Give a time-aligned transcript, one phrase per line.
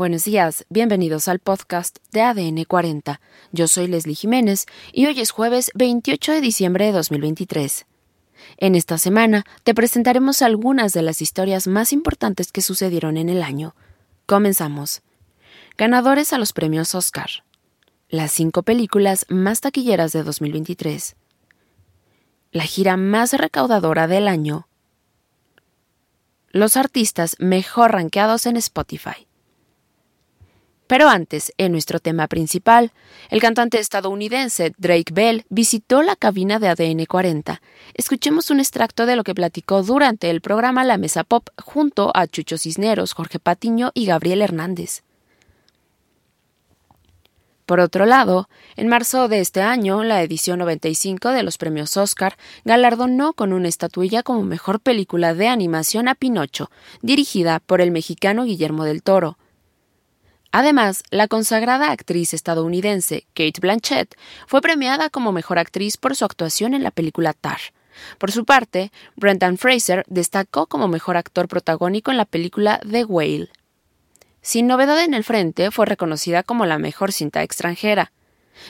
[0.00, 3.20] Buenos días, bienvenidos al podcast de ADN 40.
[3.52, 7.84] Yo soy Leslie Jiménez y hoy es jueves 28 de diciembre de 2023.
[8.56, 13.42] En esta semana te presentaremos algunas de las historias más importantes que sucedieron en el
[13.42, 13.74] año.
[14.24, 15.02] Comenzamos.
[15.76, 17.28] Ganadores a los premios Oscar.
[18.08, 21.14] Las cinco películas más taquilleras de 2023.
[22.52, 24.66] La gira más recaudadora del año.
[26.52, 29.26] Los artistas mejor rankeados en Spotify.
[30.90, 32.90] Pero antes, en nuestro tema principal,
[33.28, 37.62] el cantante estadounidense Drake Bell visitó la cabina de ADN 40.
[37.94, 42.26] Escuchemos un extracto de lo que platicó durante el programa La Mesa Pop junto a
[42.26, 45.04] Chucho Cisneros, Jorge Patiño y Gabriel Hernández.
[47.66, 52.36] Por otro lado, en marzo de este año, la edición 95 de los premios Oscar
[52.64, 56.68] galardonó con una estatuilla como mejor película de animación a Pinocho,
[57.00, 59.38] dirigida por el mexicano Guillermo del Toro.
[60.52, 66.74] Además, la consagrada actriz estadounidense Kate Blanchett fue premiada como mejor actriz por su actuación
[66.74, 67.60] en la película Tar.
[68.18, 73.50] Por su parte, Brendan Fraser destacó como mejor actor protagónico en la película The Whale.
[74.42, 78.10] Sin novedad en el frente, fue reconocida como la mejor cinta extranjera,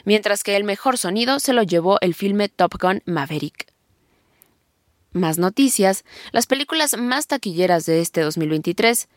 [0.05, 3.73] mientras que el mejor sonido se lo llevó el filme Top Gun Maverick.
[5.13, 9.09] Más noticias, las películas más taquilleras de este 2023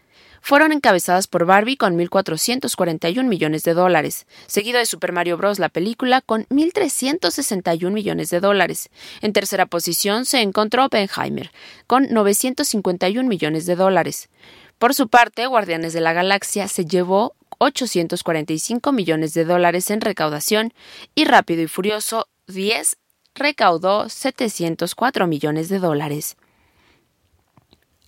[0.42, 5.60] fueron encabezadas por Barbie con 1.441 millones de dólares, seguido de Super Mario Bros.
[5.60, 8.90] la película con 1.361 millones de dólares.
[9.22, 11.52] En tercera posición se encontró Oppenheimer
[11.88, 14.30] con 951 millones de dólares.
[14.78, 20.74] Por su parte, Guardianes de la Galaxia se llevó 845 millones de dólares en recaudación
[21.16, 22.98] y Rápido y Furioso 10
[23.36, 26.36] recaudó 704 millones de dólares.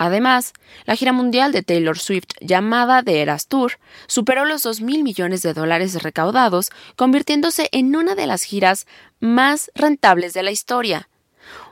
[0.05, 0.53] Además,
[0.85, 5.41] la gira mundial de Taylor Swift llamada The Eras Tour superó los 2 mil millones
[5.41, 8.85] de dólares recaudados, convirtiéndose en una de las giras
[9.19, 11.09] más rentables de la historia.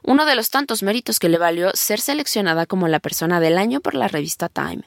[0.01, 3.81] Uno de los tantos méritos que le valió ser seleccionada como la persona del año
[3.81, 4.81] por la revista Time.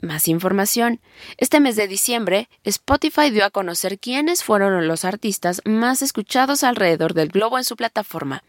[0.00, 1.00] Más información.
[1.36, 7.12] Este mes de diciembre, Spotify dio a conocer quiénes fueron los artistas más escuchados alrededor
[7.12, 8.42] del globo en su plataforma.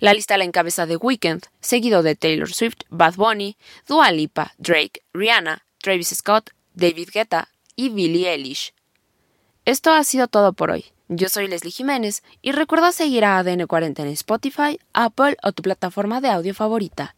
[0.00, 3.56] La lista la encabeza The Weeknd, seguido de Taylor Swift, Bad Bunny,
[3.86, 8.74] Dua Lipa, Drake, Rihanna, Travis Scott, David Guetta y Billie Eilish.
[9.64, 10.86] Esto ha sido todo por hoy.
[11.08, 16.20] Yo soy Leslie Jiménez y recuerda seguir a ADN40 en Spotify, Apple o tu plataforma
[16.20, 17.14] de audio favorita.